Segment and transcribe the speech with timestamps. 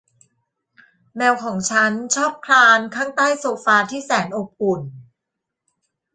[1.15, 4.81] แมวของฉันชอบคลานข้างใต้โซฟาที่แสนอบอุ่น